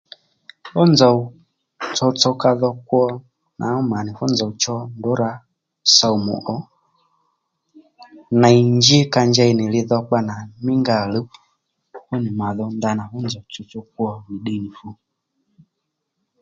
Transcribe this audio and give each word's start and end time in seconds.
Fú 0.69 0.81
nzòw 0.91 1.17
tsotso 1.95 2.29
ka 2.41 2.51
dho 2.61 2.69
kwo 2.87 3.01
nwǎngú 3.57 3.81
mà 3.91 3.97
nì 4.05 4.11
fú 4.17 4.25
nzòw 4.33 4.51
cho 4.61 4.75
ndrǔ 4.97 5.11
rǎ 5.21 5.31
sòmù 5.97 6.35
ò 6.55 6.57
ney 8.41 8.59
njí 8.77 8.97
ka 9.13 9.21
njey 9.29 9.51
nì 9.55 9.65
lidhokpa 9.75 10.17
nà 10.29 10.35
mí 10.65 10.73
nga 10.81 10.95
ò 11.03 11.07
luw 11.13 11.27
fú 12.05 12.13
nì 12.23 12.29
mà 12.39 12.47
dho 12.57 12.65
ndanà 12.77 13.03
fú 13.11 13.17
nzòw 13.25 13.43
tsotso 13.51 13.79
kwo 13.93 14.07
nì 14.17 14.21
mí 14.29 14.37
ddiy 14.39 14.59
nì 14.63 14.69
fu 14.77 14.89